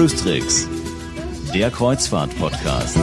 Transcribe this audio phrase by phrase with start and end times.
[0.00, 0.66] Cruise Tricks,
[1.52, 2.96] der Kreuzfahrt-Podcast.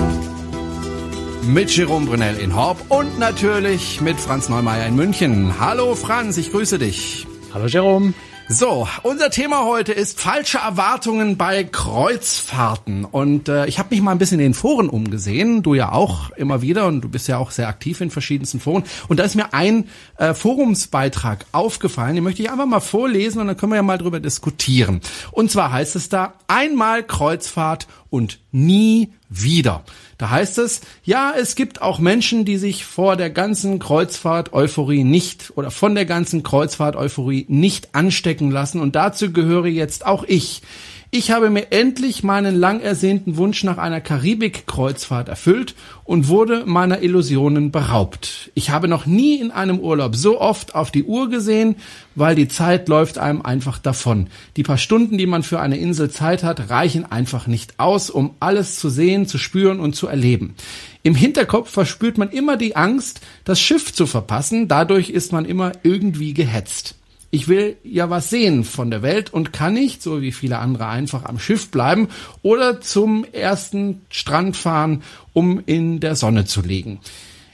[1.43, 5.59] Mit Jerome Brunel in Horb und natürlich mit Franz Neumeier in München.
[5.59, 7.27] Hallo Franz, ich grüße dich.
[7.53, 8.15] Hallo Jerome.
[8.49, 13.03] So, unser Thema heute ist falsche Erwartungen bei Kreuzfahrten.
[13.03, 16.29] Und äh, ich habe mich mal ein bisschen in den Foren umgesehen, du ja auch
[16.29, 18.85] immer wieder und du bist ja auch sehr aktiv in verschiedensten Foren.
[19.09, 23.47] Und da ist mir ein äh, Forumsbeitrag aufgefallen, den möchte ich einfach mal vorlesen und
[23.47, 25.01] dann können wir ja mal drüber diskutieren.
[25.31, 29.83] Und zwar heißt es da, einmal Kreuzfahrt und nie wieder.
[30.17, 35.53] Da heißt es, ja, es gibt auch Menschen, die sich vor der ganzen Kreuzfahrt-Euphorie nicht
[35.55, 40.61] oder von der ganzen Kreuzfahrt-Euphorie nicht anstecken lassen und dazu gehöre jetzt auch ich.
[41.09, 47.01] Ich habe mir endlich meinen lang ersehnten Wunsch nach einer Karibik-Kreuzfahrt erfüllt und wurde meiner
[47.01, 48.51] Illusionen beraubt.
[48.55, 51.77] Ich habe noch nie in einem Urlaub so oft auf die Uhr gesehen,
[52.15, 54.27] weil die Zeit läuft einem einfach davon.
[54.57, 58.35] Die paar Stunden, die man für eine Insel Zeit hat, reichen einfach nicht aus, um
[58.41, 60.55] alles zu sehen, zu spüren und zu erleben.
[61.03, 65.71] Im Hinterkopf verspürt man immer die Angst, das Schiff zu verpassen, dadurch ist man immer
[65.83, 66.96] irgendwie gehetzt
[67.31, 70.87] ich will ja was sehen von der Welt und kann nicht, so wie viele andere,
[70.87, 72.07] einfach am Schiff bleiben
[72.41, 75.03] oder zum ersten Strand fahren,
[75.33, 76.99] um in der Sonne zu liegen.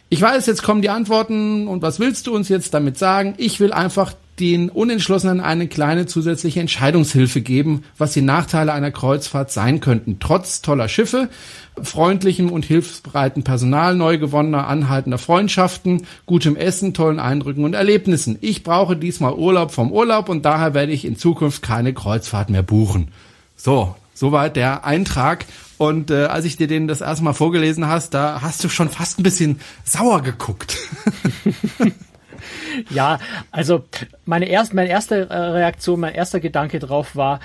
[0.10, 3.34] Ich weiß, jetzt kommen die Antworten und was willst du uns jetzt damit sagen?
[3.38, 9.52] Ich will einfach den Unentschlossenen eine kleine zusätzliche Entscheidungshilfe geben, was die Nachteile einer Kreuzfahrt
[9.52, 10.18] sein könnten.
[10.20, 11.30] Trotz toller Schiffe,
[11.82, 18.38] freundlichem und hilfsbereiten Personal, neu gewonnener, anhaltender Freundschaften, gutem Essen, tollen Eindrücken und Erlebnissen.
[18.42, 22.64] Ich brauche diesmal Urlaub vom Urlaub und daher werde ich in Zukunft keine Kreuzfahrt mehr
[22.64, 23.10] buchen.
[23.56, 25.46] So, soweit der Eintrag.
[25.78, 28.90] Und äh, als ich dir den das erste Mal vorgelesen hast, da hast du schon
[28.90, 30.78] fast ein bisschen sauer geguckt.
[32.90, 33.20] Ja,
[33.52, 33.84] also
[34.26, 37.40] meine erste, meine erste äh, Reaktion, mein erster Gedanke drauf war,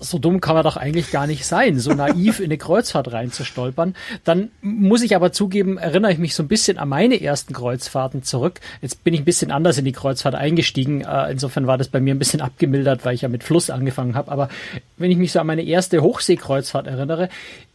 [0.00, 3.94] so dumm kann man doch eigentlich gar nicht sein, so naiv in eine Kreuzfahrt reinzustolpern.
[4.24, 8.22] Dann muss ich aber zugeben, erinnere ich mich so ein bisschen an meine ersten Kreuzfahrten
[8.22, 8.60] zurück.
[8.80, 11.02] Jetzt bin ich ein bisschen anders in die Kreuzfahrt eingestiegen.
[11.02, 14.14] Äh, insofern war das bei mir ein bisschen abgemildert, weil ich ja mit Fluss angefangen
[14.14, 14.30] habe.
[14.30, 14.48] Aber
[14.96, 17.28] wenn ich mich so an meine erste Hochseekreuzfahrt erinnere,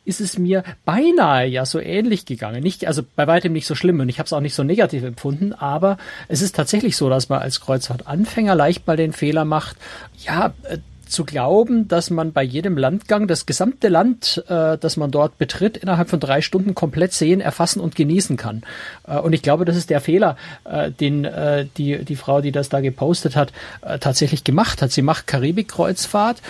[0.06, 2.64] ist es mir beinahe ja so ähnlich gegangen.
[2.64, 5.04] Nicht, also bei weitem nicht so schlimm und ich habe es auch nicht so negativ
[5.04, 5.98] empfunden, aber
[6.28, 9.78] es ist tatsächlich so, dass man als Kreuzfahrtanfänger leicht mal den Fehler macht,
[10.26, 10.78] ja, äh,
[11.14, 15.78] zu glauben, dass man bei jedem Landgang das gesamte Land, äh, das man dort betritt,
[15.78, 18.64] innerhalb von drei Stunden komplett sehen, erfassen und genießen kann.
[19.08, 22.52] Äh, und ich glaube, das ist der Fehler, äh, den äh, die, die Frau, die
[22.52, 24.92] das da gepostet hat, äh, tatsächlich gemacht hat.
[24.92, 26.42] Sie macht Karibik-Kreuzfahrt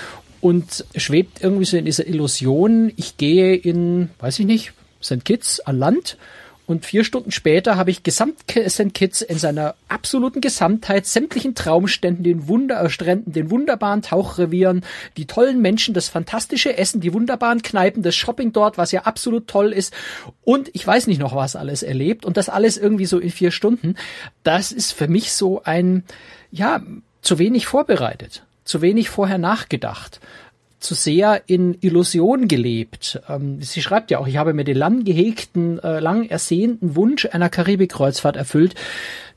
[0.44, 5.24] und schwebt irgendwie so in dieser Illusion, ich gehe in, weiß ich nicht, St.
[5.24, 6.18] Kitts an Land
[6.66, 8.94] und vier Stunden später habe ich Gesamt St.
[8.94, 14.84] Kitts in seiner absoluten Gesamtheit, sämtlichen Traumständen, den Wunderstränden, den wunderbaren Tauchrevieren,
[15.16, 19.48] die tollen Menschen, das fantastische Essen, die wunderbaren Kneipen, das Shopping dort, was ja absolut
[19.48, 19.94] toll ist
[20.44, 23.52] und ich weiß nicht noch was alles erlebt und das alles irgendwie so in vier
[23.52, 23.96] Stunden.
[24.44, 26.04] Das ist für mich so ein,
[26.52, 26.82] ja,
[27.22, 30.20] zu wenig vorbereitet zu wenig vorher nachgedacht
[30.84, 33.22] zu sehr in Illusion gelebt.
[33.30, 37.26] Ähm, sie schreibt ja auch, ich habe mir den lang gehegten, äh, lang ersehnten Wunsch
[37.32, 38.76] einer Karibikkreuzfahrt erfüllt.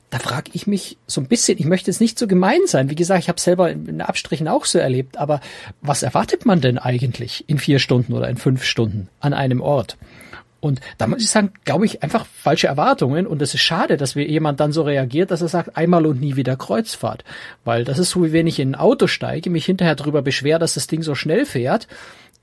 [0.09, 2.89] Da frage ich mich so ein bisschen, ich möchte jetzt nicht so gemein sein.
[2.89, 5.41] Wie gesagt, ich habe selber in Abstrichen auch so erlebt, aber
[5.81, 9.97] was erwartet man denn eigentlich in vier Stunden oder in fünf Stunden an einem Ort?
[10.59, 13.27] Und da muss ich sagen, glaube ich, einfach falsche Erwartungen.
[13.27, 16.19] Und es ist schade, dass wir jemand dann so reagiert, dass er sagt, einmal und
[16.19, 17.23] nie wieder Kreuzfahrt.
[17.63, 20.59] Weil das ist so, wie wenn ich in ein Auto steige, mich hinterher darüber beschwer,
[20.59, 21.87] dass das Ding so schnell fährt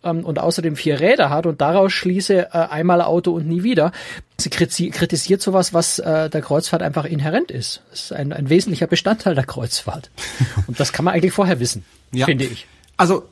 [0.05, 3.93] ähm, und außerdem vier Räder hat und daraus schließe äh, einmal Auto und nie wieder.
[4.37, 7.83] Sie kritisiert sowas, was äh, der Kreuzfahrt einfach inhärent ist.
[7.91, 10.11] Das ist ein, ein wesentlicher Bestandteil der Kreuzfahrt.
[10.67, 12.27] Und das kann man eigentlich vorher wissen, ja.
[12.27, 12.67] finde ich.
[12.97, 13.29] Also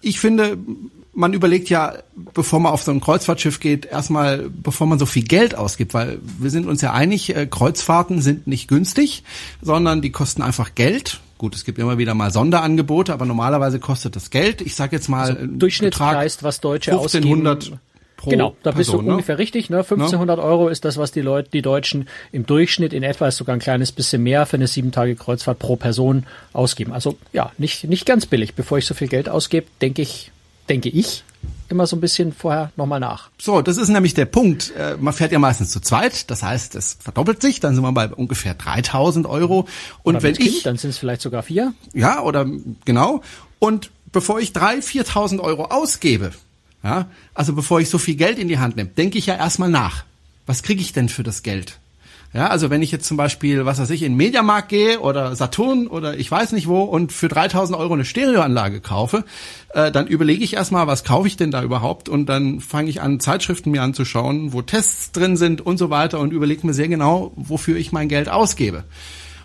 [0.00, 0.58] ich finde,
[1.14, 1.94] man überlegt ja,
[2.34, 6.18] bevor man auf so ein Kreuzfahrtschiff geht, erstmal, bevor man so viel Geld ausgibt, weil
[6.38, 9.22] wir sind uns ja einig, äh, Kreuzfahrten sind nicht günstig,
[9.60, 11.20] sondern die kosten einfach Geld.
[11.36, 14.60] Gut, es gibt immer wieder mal Sonderangebote, aber normalerweise kostet das Geld.
[14.60, 17.80] Ich sage jetzt mal also Durchschnittspreis, was Deutsche 1500 ausgeben.
[18.16, 19.12] Pro genau, da bist Person, du ne?
[19.14, 19.68] ungefähr richtig.
[19.68, 19.78] Ne?
[19.78, 20.42] 1500 ne?
[20.44, 23.58] Euro ist das, was die Leute, die Deutschen im Durchschnitt in etwa ist sogar ein
[23.58, 26.92] kleines bisschen mehr für eine sieben Tage Kreuzfahrt pro Person ausgeben.
[26.92, 28.54] Also ja, nicht nicht ganz billig.
[28.54, 30.31] Bevor ich so viel Geld ausgebe, denke ich,
[30.72, 31.22] denke ich,
[31.68, 33.28] immer so ein bisschen vorher nochmal nach.
[33.38, 34.72] So, das ist nämlich der Punkt.
[34.74, 37.92] Äh, man fährt ja meistens zu zweit, das heißt, es verdoppelt sich, dann sind wir
[37.92, 39.68] bei ungefähr 3000 Euro.
[40.02, 41.74] Und oder wenn ich, kind, dann sind es vielleicht sogar vier.
[41.92, 42.46] Ja, oder
[42.86, 43.22] genau.
[43.58, 46.32] Und bevor ich 3.000, 4.000 Euro ausgebe,
[46.82, 49.68] ja, also bevor ich so viel Geld in die Hand nehme, denke ich ja erstmal
[49.68, 50.04] nach.
[50.46, 51.78] Was kriege ich denn für das Geld?
[52.34, 55.86] Ja, also wenn ich jetzt zum Beispiel, was weiß ich, in Mediamarkt gehe oder Saturn
[55.86, 59.24] oder ich weiß nicht wo und für 3000 Euro eine Stereoanlage kaufe,
[59.74, 63.02] äh, dann überlege ich erstmal, was kaufe ich denn da überhaupt und dann fange ich
[63.02, 66.88] an, Zeitschriften mir anzuschauen, wo Tests drin sind und so weiter und überlege mir sehr
[66.88, 68.84] genau, wofür ich mein Geld ausgebe.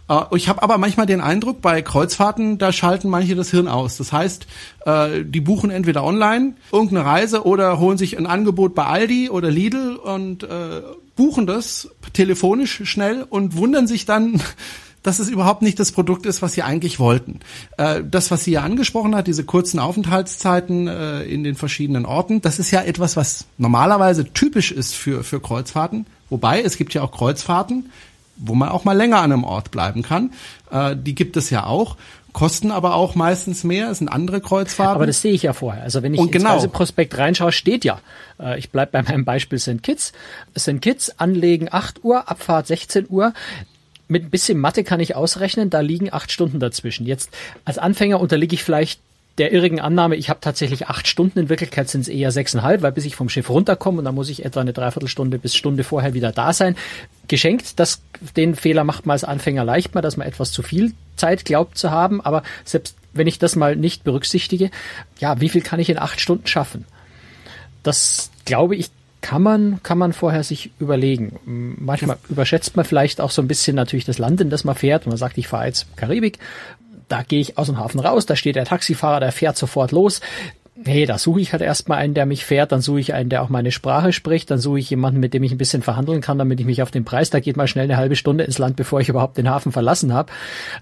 [0.09, 3.97] Äh, ich habe aber manchmal den Eindruck, bei Kreuzfahrten, da schalten manche das Hirn aus.
[3.97, 4.47] Das heißt,
[4.85, 9.51] äh, die buchen entweder online irgendeine Reise oder holen sich ein Angebot bei Aldi oder
[9.51, 10.83] Lidl und äh,
[11.17, 14.41] buchen das telefonisch schnell und wundern sich dann,
[15.03, 17.39] dass es überhaupt nicht das Produkt ist, was sie eigentlich wollten.
[17.77, 22.71] Das, was sie ja angesprochen hat, diese kurzen Aufenthaltszeiten in den verschiedenen Orten, das ist
[22.71, 26.07] ja etwas, was normalerweise typisch ist für, für Kreuzfahrten.
[26.29, 27.89] Wobei, es gibt ja auch Kreuzfahrten,
[28.37, 30.31] wo man auch mal länger an einem Ort bleiben kann.
[30.71, 31.97] Äh, die gibt es ja auch
[32.37, 34.93] kosten aber auch meistens mehr, es sind andere Kreuzfahrten.
[34.93, 35.81] Aber das sehe ich ja vorher.
[35.81, 36.53] Also wenn ich und genau.
[36.53, 37.99] ins Reiseprospekt reinschaue, steht ja,
[38.39, 39.81] äh, ich bleibe bei meinem Beispiel St.
[39.81, 40.13] Kitts,
[40.55, 40.79] St.
[40.79, 43.33] Kitts anlegen 8 Uhr, Abfahrt 16 Uhr.
[44.07, 47.07] Mit ein bisschen Mathe kann ich ausrechnen, da liegen acht Stunden dazwischen.
[47.07, 47.31] Jetzt
[47.65, 49.01] als Anfänger unterliege ich vielleicht
[49.37, 52.91] der irrigen Annahme, ich habe tatsächlich acht Stunden, in Wirklichkeit sind es eher sechseinhalb, weil
[52.91, 56.13] bis ich vom Schiff runterkomme und dann muss ich etwa eine Dreiviertelstunde bis Stunde vorher
[56.13, 56.75] wieder da sein.
[57.27, 58.01] Geschenkt, dass
[58.35, 61.77] den Fehler macht man als Anfänger leicht mal, dass man etwas zu viel Zeit glaubt
[61.77, 64.71] zu haben, aber selbst wenn ich das mal nicht berücksichtige,
[65.19, 66.85] ja, wie viel kann ich in acht Stunden schaffen?
[67.83, 68.89] Das glaube ich,
[69.21, 71.39] kann man, kann man vorher sich überlegen.
[71.79, 75.05] Manchmal überschätzt man vielleicht auch so ein bisschen natürlich das Land, in das man fährt.
[75.05, 76.37] Und man sagt, ich fahre jetzt Karibik
[77.07, 80.21] da gehe ich aus dem Hafen raus, da steht der Taxifahrer, der fährt sofort los.
[80.85, 83.41] Nee, da suche ich halt erstmal einen, der mich fährt, dann suche ich einen, der
[83.41, 86.37] auch meine Sprache spricht, dann suche ich jemanden, mit dem ich ein bisschen verhandeln kann,
[86.37, 88.75] damit ich mich auf den Preis, da geht mal schnell eine halbe Stunde ins Land,
[88.75, 90.31] bevor ich überhaupt den Hafen verlassen habe.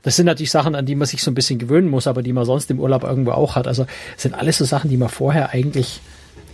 [0.03, 2.33] Das sind natürlich Sachen, an die man sich so ein bisschen gewöhnen muss, aber die
[2.33, 3.67] man sonst im Urlaub irgendwo auch hat.
[3.67, 3.85] Also
[4.17, 6.01] sind alles so Sachen, die man vorher eigentlich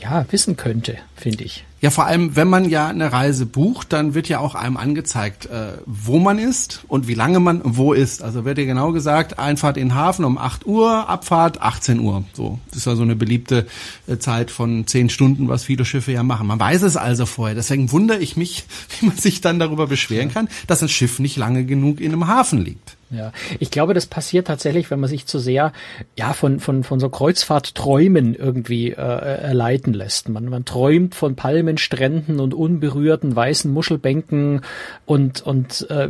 [0.01, 1.65] ja wissen könnte, finde ich.
[1.81, 5.47] Ja, vor allem, wenn man ja eine Reise bucht, dann wird ja auch einem angezeigt,
[5.47, 8.21] äh, wo man ist und wie lange man wo ist.
[8.21, 12.23] Also wird ja genau gesagt, Einfahrt in den Hafen um 8 Uhr, Abfahrt 18 Uhr.
[12.33, 13.65] So, das ist ja so eine beliebte
[14.05, 16.45] äh, Zeit von 10 Stunden, was viele Schiffe ja machen.
[16.45, 17.55] Man weiß es also vorher.
[17.55, 18.65] Deswegen wundere ich mich,
[18.99, 22.27] wie man sich dann darüber beschweren kann, dass ein Schiff nicht lange genug in einem
[22.27, 22.95] Hafen liegt.
[23.11, 25.73] Ja, ich glaube, das passiert tatsächlich, wenn man sich zu sehr
[26.17, 30.29] ja von von von so Kreuzfahrtträumen irgendwie äh, leiten lässt.
[30.29, 34.61] Man man träumt von Palmenstränden und unberührten weißen Muschelbänken
[35.05, 36.07] und und äh,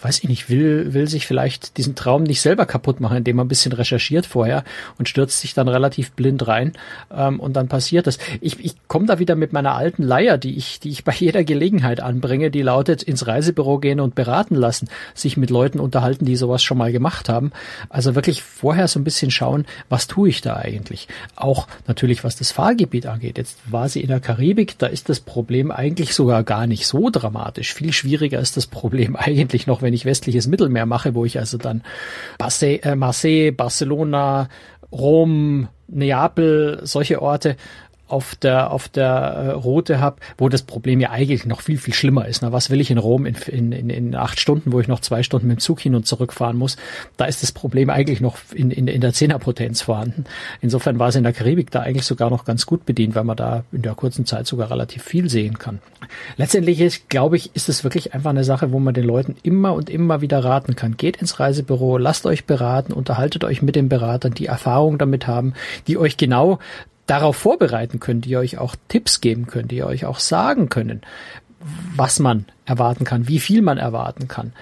[0.00, 3.46] weiß ich nicht, will will sich vielleicht diesen Traum nicht selber kaputt machen, indem man
[3.46, 4.62] ein bisschen recherchiert vorher
[4.96, 6.74] und stürzt sich dann relativ blind rein
[7.12, 8.18] ähm, und dann passiert das.
[8.40, 11.42] Ich ich komme da wieder mit meiner alten Leier, die ich die ich bei jeder
[11.42, 16.43] Gelegenheit anbringe, die lautet ins Reisebüro gehen und beraten lassen, sich mit Leuten unterhalten, die
[16.44, 17.52] sowas schon mal gemacht haben.
[17.88, 21.08] Also wirklich vorher so ein bisschen schauen, was tue ich da eigentlich?
[21.36, 23.38] Auch natürlich, was das Fahrgebiet angeht.
[23.38, 27.08] Jetzt war sie in der Karibik, da ist das Problem eigentlich sogar gar nicht so
[27.10, 27.72] dramatisch.
[27.72, 31.56] Viel schwieriger ist das Problem eigentlich noch, wenn ich westliches Mittelmeer mache, wo ich also
[31.56, 31.82] dann
[32.60, 34.48] äh, Marseille, Barcelona,
[34.92, 37.56] Rom, Neapel, solche Orte
[38.06, 41.94] auf der auf der äh, Route habe, wo das Problem ja eigentlich noch viel viel
[41.94, 42.42] schlimmer ist.
[42.42, 45.00] Na, was will ich in Rom in, in, in, in acht Stunden, wo ich noch
[45.00, 46.76] zwei Stunden mit dem Zug hin und zurück fahren muss?
[47.16, 50.24] Da ist das Problem eigentlich noch in, in, in der Zehnerpotenz vorhanden.
[50.60, 53.36] Insofern war es in der Karibik da eigentlich sogar noch ganz gut bedient, weil man
[53.36, 55.80] da in der kurzen Zeit sogar relativ viel sehen kann.
[56.36, 59.72] Letztendlich ist, glaube ich, ist es wirklich einfach eine Sache, wo man den Leuten immer
[59.72, 60.96] und immer wieder raten kann.
[60.98, 65.54] Geht ins Reisebüro, lasst euch beraten, unterhaltet euch mit den Beratern, die Erfahrung damit haben,
[65.86, 66.58] die euch genau
[67.06, 71.02] darauf vorbereiten können, die euch auch Tipps geben können, die euch auch sagen können,
[71.96, 74.52] was man erwarten kann, wie viel man erwarten kann.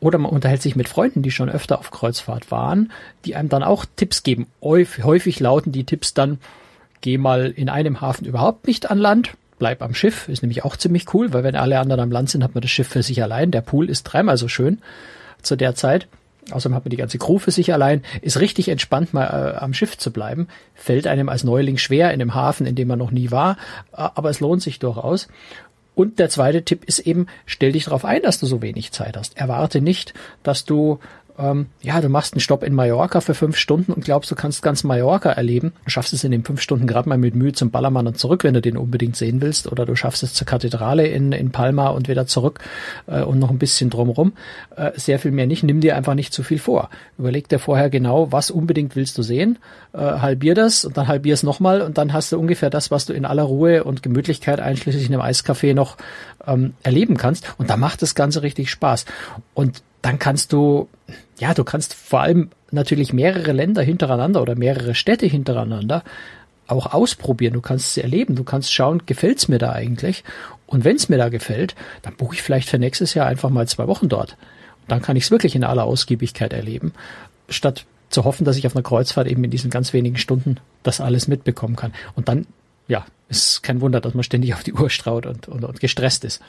[0.00, 2.90] Oder man unterhält sich mit Freunden, die schon öfter auf Kreuzfahrt waren,
[3.24, 4.48] die einem dann auch Tipps geben.
[4.62, 6.38] Häufig lauten die Tipps dann,
[7.00, 10.76] geh mal in einem Hafen überhaupt nicht an Land, bleib am Schiff, ist nämlich auch
[10.76, 13.22] ziemlich cool, weil wenn alle anderen am Land sind, hat man das Schiff für sich
[13.22, 13.52] allein.
[13.52, 14.80] Der Pool ist dreimal so schön
[15.40, 16.08] zu der Zeit.
[16.50, 19.74] Außerdem hat man die ganze Crew für sich allein, ist richtig entspannt, mal äh, am
[19.74, 20.48] Schiff zu bleiben.
[20.74, 23.56] Fällt einem als Neuling schwer in einem Hafen, in dem man noch nie war,
[23.92, 25.28] aber es lohnt sich durchaus.
[25.94, 29.16] Und der zweite Tipp ist eben, stell dich darauf ein, dass du so wenig Zeit
[29.16, 29.36] hast.
[29.36, 30.98] Erwarte nicht, dass du
[31.38, 34.62] ähm, ja, du machst einen Stopp in Mallorca für fünf Stunden und glaubst, du kannst
[34.62, 35.72] ganz Mallorca erleben.
[35.84, 38.44] Du schaffst es in den fünf Stunden gerade mal mit Mühe zum Ballermann und zurück,
[38.44, 39.70] wenn du den unbedingt sehen willst.
[39.70, 42.60] Oder du schaffst es zur Kathedrale in, in Palma und wieder zurück
[43.06, 44.34] äh, und noch ein bisschen drumrum.
[44.76, 45.62] Äh, sehr viel mehr nicht.
[45.62, 46.90] Nimm dir einfach nicht zu viel vor.
[47.18, 49.58] Überleg dir vorher genau, was unbedingt willst du sehen.
[49.94, 53.06] Äh, halbier das und dann halbier es nochmal und dann hast du ungefähr das, was
[53.06, 55.96] du in aller Ruhe und Gemütlichkeit einschließlich in einem Eiscafé noch
[56.46, 57.54] ähm, erleben kannst.
[57.56, 59.06] Und da macht das Ganze richtig Spaß.
[59.54, 60.88] Und dann kannst du,
[61.38, 66.02] ja, du kannst vor allem natürlich mehrere Länder hintereinander oder mehrere Städte hintereinander
[66.66, 70.24] auch ausprobieren, du kannst es erleben, du kannst schauen, gefällt's mir da eigentlich?
[70.66, 73.86] Und wenn's mir da gefällt, dann buche ich vielleicht für nächstes Jahr einfach mal zwei
[73.88, 74.36] Wochen dort.
[74.82, 76.92] Und dann kann ich es wirklich in aller Ausgiebigkeit erleben,
[77.48, 81.00] statt zu hoffen, dass ich auf einer Kreuzfahrt eben in diesen ganz wenigen Stunden das
[81.00, 81.92] alles mitbekommen kann.
[82.14, 82.46] Und dann,
[82.88, 86.24] ja, ist kein Wunder, dass man ständig auf die Uhr straut und, und, und gestresst
[86.24, 86.40] ist.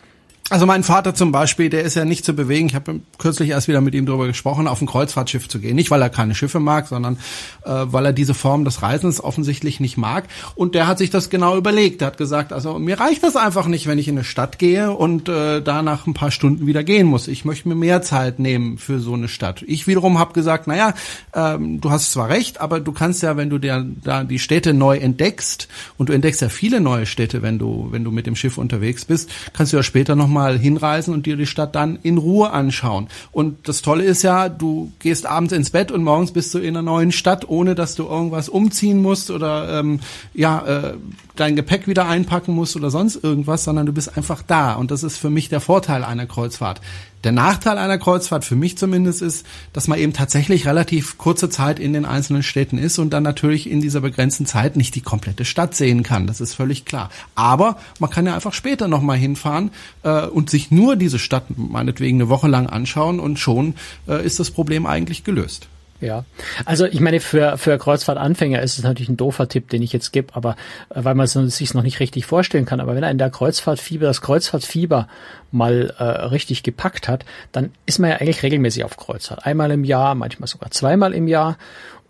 [0.49, 2.67] Also mein Vater zum Beispiel, der ist ja nicht zu bewegen.
[2.67, 5.75] Ich habe kürzlich erst wieder mit ihm darüber gesprochen, auf ein Kreuzfahrtschiff zu gehen.
[5.75, 7.17] Nicht, weil er keine Schiffe mag, sondern
[7.63, 10.25] äh, weil er diese Form des Reisens offensichtlich nicht mag.
[10.55, 12.01] Und der hat sich das genau überlegt.
[12.01, 14.91] Er hat gesagt, also mir reicht das einfach nicht, wenn ich in eine Stadt gehe
[14.91, 17.29] und äh, da nach ein paar Stunden wieder gehen muss.
[17.29, 19.63] Ich möchte mir mehr Zeit nehmen für so eine Stadt.
[19.65, 20.93] Ich wiederum habe gesagt, naja,
[21.33, 24.73] ähm, du hast zwar recht, aber du kannst ja, wenn du dir da die Städte
[24.73, 28.35] neu entdeckst, und du entdeckst ja viele neue Städte, wenn du, wenn du mit dem
[28.35, 31.99] Schiff unterwegs bist, kannst du ja später noch mal hinreisen und dir die Stadt dann
[32.03, 33.07] in Ruhe anschauen.
[33.31, 36.75] Und das Tolle ist ja, du gehst abends ins Bett und morgens bist du in
[36.75, 39.99] einer neuen Stadt, ohne dass du irgendwas umziehen musst oder ähm,
[40.33, 40.93] ja äh,
[41.35, 44.73] dein Gepäck wieder einpacken musst oder sonst irgendwas, sondern du bist einfach da.
[44.73, 46.81] Und das ist für mich der Vorteil einer Kreuzfahrt.
[47.23, 51.79] Der Nachteil einer Kreuzfahrt für mich zumindest ist, dass man eben tatsächlich relativ kurze Zeit
[51.79, 55.45] in den einzelnen Städten ist und dann natürlich in dieser begrenzten Zeit nicht die komplette
[55.45, 56.27] Stadt sehen kann.
[56.27, 57.09] Das ist völlig klar.
[57.35, 59.71] Aber man kann ja einfach später nochmal hinfahren
[60.03, 63.75] äh, und sich nur diese Stadt meinetwegen eine Woche lang anschauen und schon
[64.07, 65.67] äh, ist das Problem eigentlich gelöst.
[66.03, 66.25] Ja,
[66.65, 70.11] also ich meine, für, für Kreuzfahrtanfänger ist es natürlich ein doofer Tipp, den ich jetzt
[70.11, 70.57] gebe, aber
[70.89, 72.81] äh, weil man es sich noch nicht richtig vorstellen kann.
[72.81, 75.07] Aber wenn er in der Kreuzfahrtfieber, das Kreuzfahrtfieber
[75.51, 79.45] mal äh, richtig gepackt hat, dann ist man ja eigentlich regelmäßig auf Kreuzfahrt.
[79.45, 81.57] Einmal im Jahr, manchmal sogar zweimal im Jahr.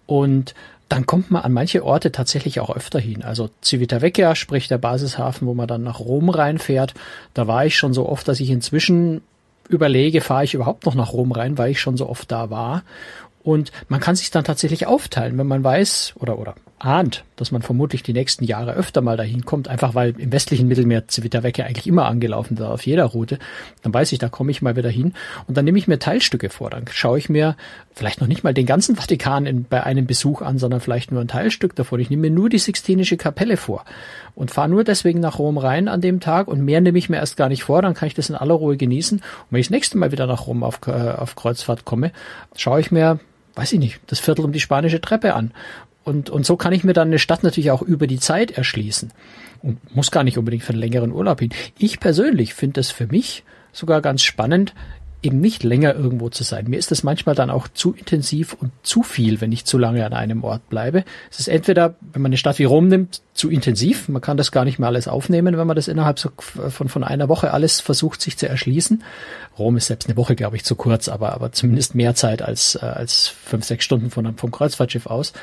[0.08, 0.56] Und
[0.90, 3.22] dann kommt man an manche Orte tatsächlich auch öfter hin.
[3.22, 6.96] Also Civitavecchia, sprich der Basishafen, wo man dann nach Rom reinfährt.
[7.36, 9.22] Da war ich schon so oft, dass ich inzwischen
[9.70, 12.84] überlege, fahre ich überhaupt noch nach Rom rein, weil ich schon so oft da war.
[13.44, 17.62] Und man kann sich dann tatsächlich aufteilen, wenn man weiß oder, oder ahnt, dass man
[17.62, 21.88] vermutlich die nächsten Jahre öfter mal dahin kommt, einfach weil im westlichen Mittelmeer Civitavecchia eigentlich
[21.88, 23.40] immer angelaufen war auf jeder Route,
[23.82, 25.14] dann weiß ich, da komme ich mal wieder hin
[25.48, 26.70] und dann nehme ich mir Teilstücke vor.
[26.70, 27.56] Dann schaue ich mir
[27.94, 31.22] vielleicht noch nicht mal den ganzen Vatikan in, bei einem Besuch an, sondern vielleicht nur
[31.22, 32.02] ein Teilstück davon.
[32.02, 33.86] Ich nehme mir nur die Sixtinische Kapelle vor
[34.36, 37.18] und fahre nur deswegen nach Rom rein an dem Tag und mehr nehme ich mir
[37.18, 39.20] erst gar nicht vor, dann kann ich das in aller Ruhe genießen.
[39.20, 42.12] Und wenn ich das nächste Mal wieder nach Rom auf, äh, auf Kreuzfahrt komme,
[42.56, 43.20] schaue ich mir
[43.56, 45.52] weiß ich nicht, das Viertel um die spanische Treppe an.
[46.04, 49.12] Und, und so kann ich mir dann eine Stadt natürlich auch über die Zeit erschließen.
[49.62, 51.52] Und muss gar nicht unbedingt für einen längeren Urlaub hin.
[51.78, 54.74] Ich persönlich finde es für mich sogar ganz spannend,
[55.24, 56.66] eben nicht länger irgendwo zu sein.
[56.70, 60.06] Mir ist das manchmal dann auch zu intensiv und zu viel, wenn ich zu lange
[60.06, 61.06] an einem Ort bleibe.
[61.32, 64.10] Es ist entweder, wenn man eine Stadt wie Rom nimmt, zu intensiv.
[64.10, 67.04] Man kann das gar nicht mehr alles aufnehmen, wenn man das innerhalb so von, von
[67.04, 69.04] einer Woche alles versucht, sich zu erschließen.
[69.58, 72.76] Rom ist selbst eine Woche, glaube ich, zu kurz, aber, aber zumindest mehr Zeit als,
[72.76, 75.34] äh, als fünf, sechs Stunden von, vom Kreuzfahrtschiff aus.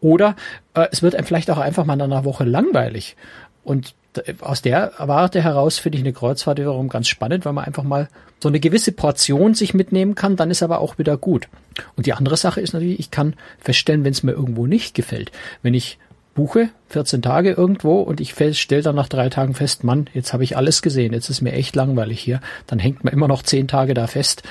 [0.00, 0.36] Oder
[0.74, 3.16] äh, es wird einem vielleicht auch einfach mal in einer Woche langweilig.
[3.64, 3.94] Und
[4.40, 8.08] aus der Warte heraus finde ich eine Kreuzfahrt wiederum ganz spannend, weil man einfach mal
[8.40, 11.48] so eine gewisse Portion sich mitnehmen kann, dann ist aber auch wieder gut.
[11.96, 15.32] Und die andere Sache ist natürlich, ich kann feststellen, wenn es mir irgendwo nicht gefällt.
[15.62, 15.98] Wenn ich
[16.34, 20.44] buche 14 Tage irgendwo und ich stelle dann nach drei Tagen fest, Mann, jetzt habe
[20.44, 23.66] ich alles gesehen, jetzt ist mir echt langweilig hier, dann hängt man immer noch zehn
[23.66, 24.42] Tage da fest,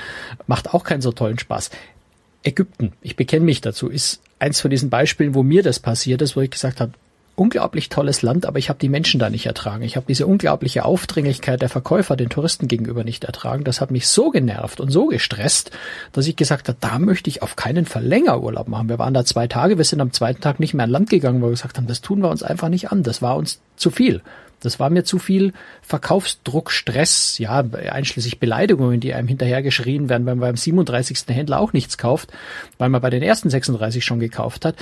[0.46, 1.70] macht auch keinen so tollen Spaß.
[2.42, 6.36] Ägypten, ich bekenne mich dazu, ist eins von diesen Beispielen, wo mir das passiert ist,
[6.36, 6.92] wo ich gesagt habe,
[7.36, 9.84] unglaublich tolles Land, aber ich habe die Menschen da nicht ertragen.
[9.84, 13.62] Ich habe diese unglaubliche Aufdringlichkeit der Verkäufer den Touristen gegenüber nicht ertragen.
[13.62, 15.70] Das hat mich so genervt und so gestresst,
[16.12, 18.88] dass ich gesagt habe, da möchte ich auf keinen Fall länger Urlaub machen.
[18.88, 21.40] Wir waren da zwei Tage, wir sind am zweiten Tag nicht mehr an Land gegangen,
[21.42, 23.02] weil wir gesagt haben, das tun wir uns einfach nicht an.
[23.02, 24.22] Das war uns zu viel.
[24.60, 25.52] Das war mir zu viel
[25.82, 31.18] Verkaufsdruck, Stress, ja, einschließlich Beleidigungen, die einem hinterhergeschrien werden, wenn man beim 37.
[31.28, 32.32] Händler auch nichts kauft,
[32.78, 34.76] weil man bei den ersten 36 schon gekauft hat.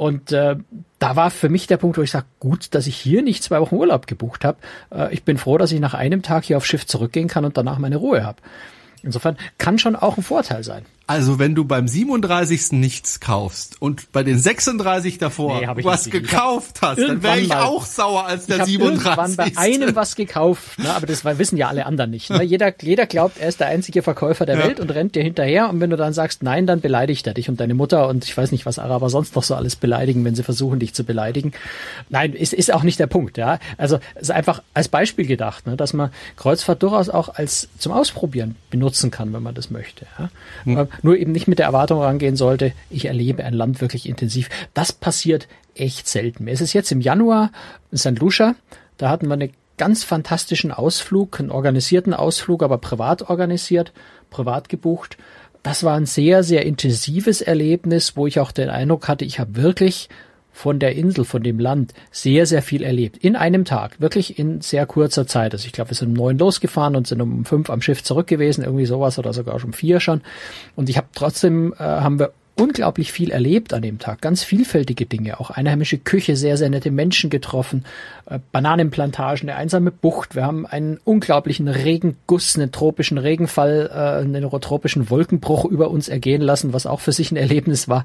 [0.00, 0.56] Und äh,
[0.98, 3.60] da war für mich der Punkt, wo ich sage, gut, dass ich hier nicht zwei
[3.60, 4.56] Wochen Urlaub gebucht habe.
[4.90, 7.58] Äh, ich bin froh, dass ich nach einem Tag hier aufs Schiff zurückgehen kann und
[7.58, 8.40] danach meine Ruhe habe.
[9.02, 10.86] Insofern kann schon auch ein Vorteil sein.
[11.10, 12.70] Also wenn du beim 37.
[12.70, 17.64] nichts kaufst und bei den 36 davor nee, was gekauft hast, dann wäre ich mal,
[17.64, 19.04] auch sauer als der ich 37.
[19.04, 20.94] irgendwann bei einem was gekauft, ne?
[20.94, 22.30] aber das wissen ja alle anderen nicht.
[22.30, 22.44] Ne?
[22.44, 24.64] Jeder, jeder glaubt, er ist der einzige Verkäufer der ja.
[24.66, 27.48] Welt und rennt dir hinterher und wenn du dann sagst nein, dann beleidigt er dich
[27.48, 30.36] und deine Mutter und ich weiß nicht, was Araber sonst noch so alles beleidigen, wenn
[30.36, 31.50] sie versuchen, dich zu beleidigen.
[32.08, 33.36] Nein, ist, ist auch nicht der Punkt.
[33.36, 35.76] Ja, Also es ist einfach als Beispiel gedacht, ne?
[35.76, 40.06] dass man Kreuzfahrt durchaus auch als zum Ausprobieren benutzen kann, wenn man das möchte.
[40.16, 40.30] Ja?
[40.62, 44.48] Hm nur eben nicht mit der Erwartung rangehen sollte, ich erlebe ein Land wirklich intensiv.
[44.74, 46.48] Das passiert echt selten.
[46.48, 47.50] Es ist jetzt im Januar
[47.90, 48.18] in St.
[48.18, 48.54] Lucia,
[48.96, 53.92] da hatten wir einen ganz fantastischen Ausflug, einen organisierten Ausflug, aber privat organisiert,
[54.28, 55.16] privat gebucht.
[55.62, 59.56] Das war ein sehr, sehr intensives Erlebnis, wo ich auch den Eindruck hatte, ich habe
[59.56, 60.10] wirklich
[60.52, 63.16] von der Insel, von dem Land sehr, sehr viel erlebt.
[63.18, 65.52] In einem Tag, wirklich in sehr kurzer Zeit.
[65.52, 68.26] Also ich glaube, wir sind um neun losgefahren und sind um fünf am Schiff zurück
[68.26, 70.22] gewesen, irgendwie sowas oder sogar schon um vier schon.
[70.76, 75.06] Und ich habe trotzdem, äh, haben wir unglaublich viel erlebt an dem Tag, ganz vielfältige
[75.06, 77.84] Dinge, auch einheimische Küche, sehr, sehr nette Menschen getroffen,
[78.26, 84.48] äh, Bananenplantagen, eine einsame Bucht, wir haben einen unglaublichen Regenguss, einen tropischen Regenfall, äh, einen
[84.60, 88.04] tropischen Wolkenbruch über uns ergehen lassen, was auch für sich ein Erlebnis war.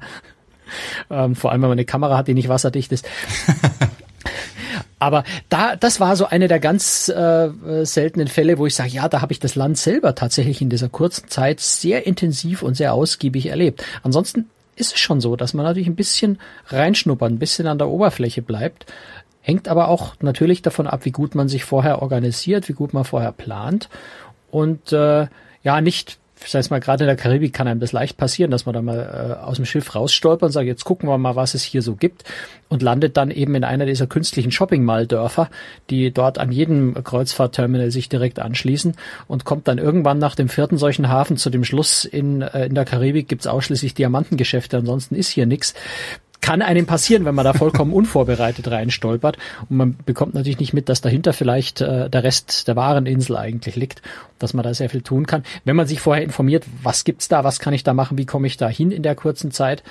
[1.10, 3.08] Ähm, vor allem, wenn man eine Kamera hat, die nicht wasserdicht ist.
[4.98, 7.50] Aber da, das war so eine der ganz äh,
[7.84, 10.88] seltenen Fälle, wo ich sage, ja, da habe ich das Land selber tatsächlich in dieser
[10.88, 13.84] kurzen Zeit sehr intensiv und sehr ausgiebig erlebt.
[14.02, 17.88] Ansonsten ist es schon so, dass man natürlich ein bisschen reinschnuppert, ein bisschen an der
[17.88, 18.86] Oberfläche bleibt.
[19.42, 23.04] Hängt aber auch natürlich davon ab, wie gut man sich vorher organisiert, wie gut man
[23.04, 23.88] vorher plant
[24.50, 25.26] und äh,
[25.62, 28.66] ja, nicht das heißt mal, gerade in der Karibik kann einem das leicht passieren, dass
[28.66, 31.54] man da mal äh, aus dem Schiff rausstolpert und sagt, jetzt gucken wir mal, was
[31.54, 32.24] es hier so gibt
[32.68, 35.48] und landet dann eben in einer dieser künstlichen Shopping-Mall-Dörfer,
[35.88, 38.96] die dort an jedem Kreuzfahrtterminal sich direkt anschließen
[39.28, 42.74] und kommt dann irgendwann nach dem vierten solchen Hafen zu dem Schluss, in, äh, in
[42.74, 45.74] der Karibik gibt's ausschließlich Diamantengeschäfte, ansonsten ist hier nichts
[46.46, 49.36] kann einem passieren, wenn man da vollkommen unvorbereitet reinstolpert.
[49.68, 53.36] Und man bekommt natürlich nicht mit, dass dahinter vielleicht äh, der Rest der wahren Insel
[53.36, 54.00] eigentlich liegt,
[54.38, 55.42] dass man da sehr viel tun kann.
[55.64, 58.46] Wenn man sich vorher informiert, was gibt's da, was kann ich da machen, wie komme
[58.46, 59.82] ich da hin in der kurzen Zeit.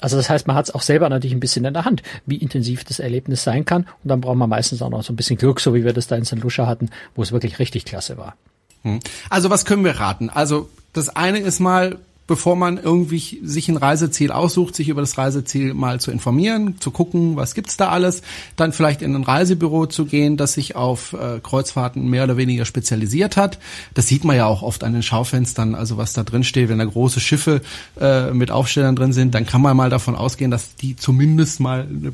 [0.00, 2.36] Also das heißt, man hat es auch selber natürlich ein bisschen in der Hand, wie
[2.36, 3.82] intensiv das Erlebnis sein kann.
[3.82, 6.06] Und dann braucht man meistens auch noch so ein bisschen Glück, so wie wir das
[6.06, 6.40] da in St.
[6.40, 8.36] Lucia hatten, wo es wirklich richtig klasse war.
[8.84, 9.00] Hm.
[9.28, 10.30] Also was können wir raten?
[10.30, 11.98] Also das eine ist mal
[12.30, 16.92] bevor man irgendwie sich ein Reiseziel aussucht, sich über das Reiseziel mal zu informieren, zu
[16.92, 18.22] gucken, was gibt's da alles,
[18.54, 22.66] dann vielleicht in ein Reisebüro zu gehen, das sich auf äh, Kreuzfahrten mehr oder weniger
[22.66, 23.58] spezialisiert hat.
[23.94, 26.78] Das sieht man ja auch oft an den Schaufenstern, also was da drin steht, wenn
[26.78, 27.62] da große Schiffe
[28.00, 31.80] äh, mit Aufstellern drin sind, dann kann man mal davon ausgehen, dass die zumindest mal
[31.80, 32.12] eine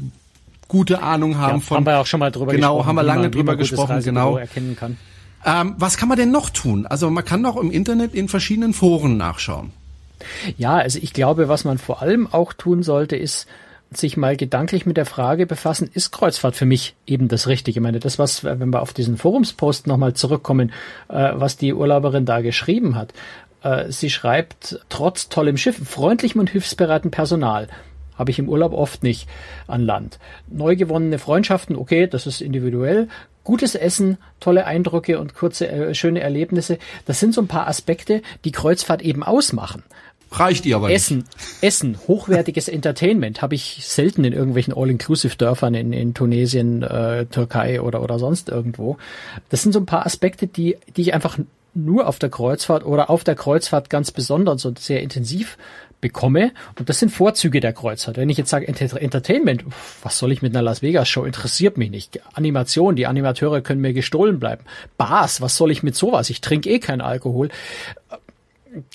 [0.67, 1.77] gute Ahnung haben ja, von.
[1.77, 2.79] Haben wir auch schon mal drüber genau, gesprochen.
[2.79, 4.39] Genau, haben wir lange drüber gesprochen, genau.
[4.39, 4.97] Erkennen kann.
[5.45, 6.87] Ähm, was kann man denn noch tun?
[6.87, 9.73] Also man kann doch im Internet in verschiedenen Foren nachschauen.
[10.57, 13.47] Ja, also ich glaube, was man vor allem auch tun sollte, ist
[13.91, 17.79] sich mal gedanklich mit der Frage befassen, ist Kreuzfahrt für mich eben das Richtige?
[17.79, 20.73] Ich meine, das, was, wenn wir auf diesen Forumspost nochmal zurückkommen,
[21.09, 23.13] äh, was die Urlauberin da geschrieben hat.
[23.63, 27.69] Äh, sie schreibt, trotz tollem Schiff, freundlichem und hilfsbereiten Personal.
[28.17, 29.29] Habe ich im Urlaub oft nicht
[29.67, 30.19] an Land.
[30.49, 33.09] Neu gewonnene Freundschaften, okay, das ist individuell.
[33.45, 36.79] Gutes Essen, tolle Eindrücke und kurze, äh, schöne Erlebnisse.
[37.05, 39.85] Das sind so ein paar Aspekte, die Kreuzfahrt eben ausmachen.
[40.39, 40.97] Reicht ihr aber nicht.
[40.97, 41.25] Essen,
[41.61, 48.03] Essen, hochwertiges Entertainment habe ich selten in irgendwelchen All-Inclusive-Dörfern in, in Tunesien, äh, Türkei oder,
[48.03, 48.99] oder sonst irgendwo.
[49.49, 51.39] Das sind so ein paar Aspekte, die, die ich einfach
[51.75, 55.59] nur auf der Kreuzfahrt oder auf der Kreuzfahrt ganz besonders und sehr intensiv
[56.01, 56.53] bekomme.
[56.79, 58.17] Und das sind Vorzüge der Kreuzfahrt.
[58.17, 59.65] Wenn ich jetzt sage Entertainment,
[60.03, 61.25] was soll ich mit einer Las Vegas Show?
[61.25, 62.21] Interessiert mich nicht.
[62.35, 64.65] Animation, die Animateure können mir gestohlen bleiben.
[64.99, 66.31] Bars, was soll ich mit sowas?
[66.31, 67.49] Ich trinke eh keinen Alkohol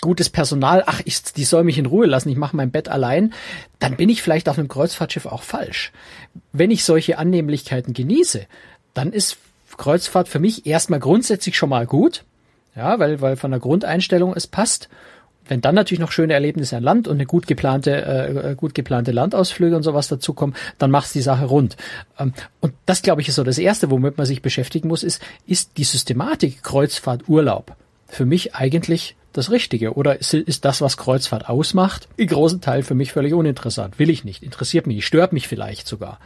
[0.02, 3.34] gutes Personal, ach, ich, die soll mich in Ruhe lassen, ich mache mein Bett allein,
[3.80, 5.91] dann bin ich vielleicht auf einem Kreuzfahrtschiff auch falsch.
[6.54, 8.46] Wenn ich solche Annehmlichkeiten genieße,
[8.94, 9.38] dann ist
[9.78, 12.24] Kreuzfahrt für mich erstmal grundsätzlich schon mal gut,
[12.76, 14.89] ja, weil, weil von der Grundeinstellung es passt.
[15.48, 19.12] Wenn dann natürlich noch schöne Erlebnisse an Land und eine gut geplante, äh, gut geplante
[19.12, 21.78] Landausflüge und sowas dazukommen, dann macht's die Sache rund.
[22.20, 25.22] Ähm, und das, glaube ich, ist so das Erste, womit man sich beschäftigen muss, ist,
[25.48, 27.76] ist die Systematik Kreuzfahrt Urlaub
[28.12, 29.93] für mich eigentlich das Richtige?
[29.93, 33.97] Oder ist, ist das, was Kreuzfahrt ausmacht, in großen Teil für mich völlig uninteressant?
[33.97, 36.19] Will ich nicht, interessiert mich, stört mich vielleicht sogar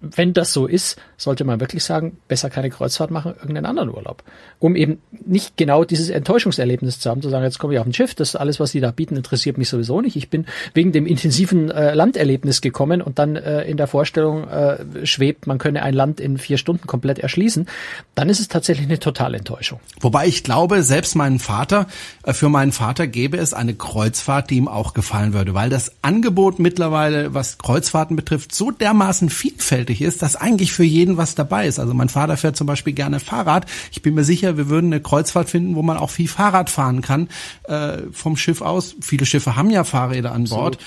[0.00, 4.22] wenn das so ist, sollte man wirklich sagen, besser keine Kreuzfahrt machen, irgendeinen anderen Urlaub.
[4.60, 7.92] Um eben nicht genau dieses Enttäuschungserlebnis zu haben, zu sagen, jetzt komme ich auf ein
[7.92, 10.14] Schiff, das alles, was die da bieten, interessiert mich sowieso nicht.
[10.14, 15.04] Ich bin wegen dem intensiven äh, Landerlebnis gekommen und dann äh, in der Vorstellung äh,
[15.04, 17.66] schwebt, man könne ein Land in vier Stunden komplett erschließen.
[18.14, 19.80] Dann ist es tatsächlich eine Totalenttäuschung.
[20.00, 21.88] Wobei ich glaube, selbst meinen Vater,
[22.22, 25.92] äh, für meinen Vater gäbe es eine Kreuzfahrt, die ihm auch gefallen würde, weil das
[26.02, 31.34] Angebot mittlerweile, was Kreuzfahrten betrifft, so dermaßen vielfältig vielfältig ist, dass eigentlich für jeden was
[31.34, 31.78] dabei ist.
[31.78, 33.66] Also mein Vater fährt zum Beispiel gerne Fahrrad.
[33.90, 37.00] Ich bin mir sicher, wir würden eine Kreuzfahrt finden, wo man auch viel Fahrrad fahren
[37.02, 37.28] kann
[37.64, 38.94] äh, vom Schiff aus.
[39.00, 40.76] Viele Schiffe haben ja Fahrräder an Bord.
[40.76, 40.78] Absolut.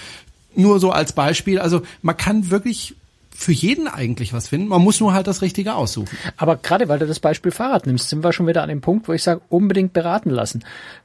[0.56, 1.60] Nur so als Beispiel.
[1.60, 2.96] Also man kann wirklich
[3.34, 4.68] für jeden eigentlich was finden.
[4.68, 6.16] Man muss nur halt das Richtige aussuchen.
[6.38, 9.08] Aber gerade weil du das Beispiel Fahrrad nimmst, sind wir schon wieder an dem Punkt,
[9.08, 10.64] wo ich sage, unbedingt beraten lassen.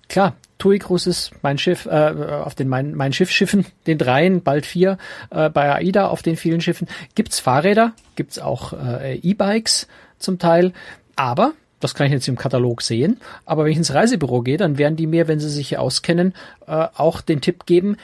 [0.09, 4.99] Klar, TUI Cruises, mein Schiff, äh, auf den mein, mein Schiffschiffen, den dreien, bald vier,
[5.31, 9.87] äh, bei AIDA auf den vielen Schiffen, gibt's Fahrräder, gibt's auch äh, E-Bikes
[10.19, 10.73] zum Teil,
[11.14, 13.21] aber das kann ich jetzt im Katalog sehen.
[13.45, 16.35] Aber wenn ich ins Reisebüro gehe, dann werden die mir, wenn sie sich hier auskennen,
[16.66, 17.97] äh, auch den Tipp geben,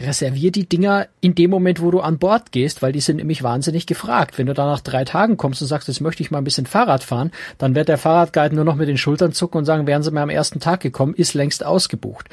[0.00, 3.42] reservier die Dinger in dem Moment, wo du an Bord gehst, weil die sind nämlich
[3.42, 4.38] wahnsinnig gefragt.
[4.38, 6.66] Wenn du da nach drei Tagen kommst und sagst, jetzt möchte ich mal ein bisschen
[6.66, 10.02] Fahrrad fahren, dann wird der Fahrradguide nur noch mit den Schultern zucken und sagen, wären
[10.02, 12.28] sie mir am ersten Tag gekommen, ist längst ausgebucht.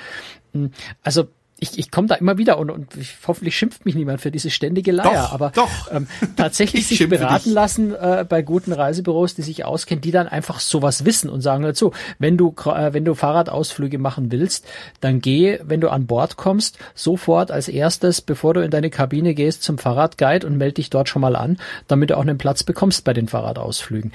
[0.54, 0.72] Hm,
[1.04, 4.30] also ich, ich komme da immer wieder und, und ich, hoffentlich schimpft mich niemand für
[4.30, 5.92] diese ständige Leier, doch, aber doch.
[5.92, 7.54] Ähm, tatsächlich sich beraten dich.
[7.54, 11.64] lassen äh, bei guten Reisebüros, die sich auskennen, die dann einfach sowas wissen und sagen
[11.64, 14.68] dazu, wenn du äh, wenn du Fahrradausflüge machen willst,
[15.00, 19.34] dann geh, wenn du an Bord kommst, sofort als erstes, bevor du in deine Kabine
[19.34, 22.64] gehst, zum Fahrradguide und melde dich dort schon mal an, damit du auch einen Platz
[22.64, 24.12] bekommst bei den Fahrradausflügen.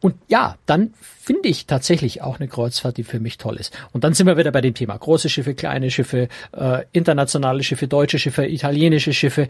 [0.00, 0.94] Und ja, dann
[1.26, 3.76] finde ich tatsächlich auch eine Kreuzfahrt, die für mich toll ist.
[3.92, 7.88] Und dann sind wir wieder bei dem Thema große Schiffe, kleine Schiffe, äh, internationale Schiffe,
[7.88, 9.48] deutsche Schiffe, italienische Schiffe,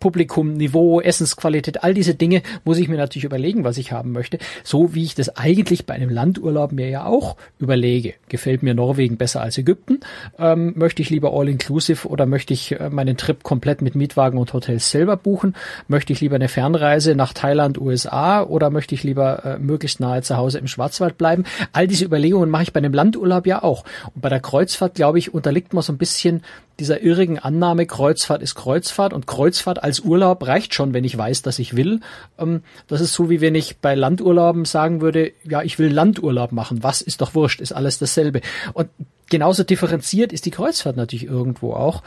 [0.00, 4.38] Publikum, Niveau, Essensqualität, all diese Dinge muss ich mir natürlich überlegen, was ich haben möchte.
[4.64, 8.12] So wie ich das eigentlich bei einem Landurlaub mir ja auch überlege.
[8.28, 10.00] Gefällt mir Norwegen besser als Ägypten?
[10.38, 14.52] Ähm, möchte ich lieber all-inclusive oder möchte ich äh, meinen Trip komplett mit Mietwagen und
[14.52, 15.56] Hotels selber buchen?
[15.86, 20.20] Möchte ich lieber eine Fernreise nach Thailand, USA oder möchte ich lieber äh, möglichst nahe
[20.20, 21.44] zu Hause im Schwarzwald bleiben.
[21.72, 23.84] All diese Überlegungen mache ich bei einem Landurlaub ja auch.
[24.14, 26.42] Und bei der Kreuzfahrt, glaube ich, unterliegt man so ein bisschen
[26.78, 31.42] dieser irrigen Annahme, Kreuzfahrt ist Kreuzfahrt und Kreuzfahrt als Urlaub reicht schon, wenn ich weiß,
[31.42, 32.00] dass ich will.
[32.38, 36.52] Ähm, das ist so, wie wenn ich bei Landurlauben sagen würde, ja, ich will Landurlaub
[36.52, 36.82] machen.
[36.82, 38.42] Was ist doch wurscht, ist alles dasselbe.
[38.74, 38.88] Und
[39.28, 42.02] genauso differenziert ist die Kreuzfahrt natürlich irgendwo auch.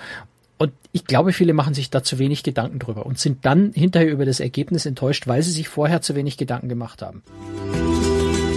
[0.57, 4.11] Und ich glaube, viele machen sich da zu wenig Gedanken drüber und sind dann hinterher
[4.11, 7.23] über das Ergebnis enttäuscht, weil sie sich vorher zu wenig Gedanken gemacht haben.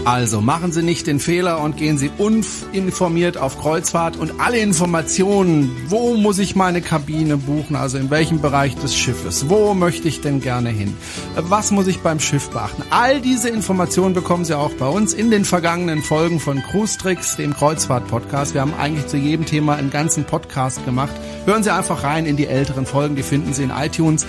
[0.05, 5.75] Also machen Sie nicht den Fehler und gehen Sie uninformiert auf Kreuzfahrt und alle Informationen,
[5.89, 10.21] wo muss ich meine Kabine buchen, also in welchem Bereich des Schiffes, wo möchte ich
[10.21, 10.95] denn gerne hin,
[11.37, 12.83] was muss ich beim Schiff beachten.
[12.91, 17.37] All diese Informationen bekommen Sie auch bei uns in den vergangenen Folgen von Cruise Tricks,
[17.37, 18.53] dem Kreuzfahrt-Podcast.
[18.53, 21.15] Wir haben eigentlich zu jedem Thema einen ganzen Podcast gemacht.
[21.47, 24.27] Hören Sie einfach rein in die älteren Folgen, die finden Sie in iTunes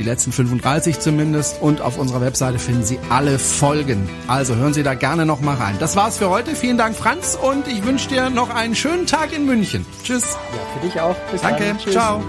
[0.00, 1.60] die letzten 35 zumindest.
[1.60, 4.08] Und auf unserer Webseite finden Sie alle Folgen.
[4.26, 5.76] Also hören Sie da gerne noch mal rein.
[5.78, 6.56] Das war's für heute.
[6.56, 9.86] Vielen Dank, Franz, und ich wünsche dir noch einen schönen Tag in München.
[10.02, 10.24] Tschüss.
[10.52, 11.16] Ja, für dich auch.
[11.30, 11.76] Bis Danke.
[11.90, 12.22] Ciao.